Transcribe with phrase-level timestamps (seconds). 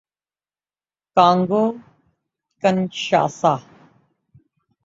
[1.15, 1.79] Congo-
[2.61, 3.55] کنشاسا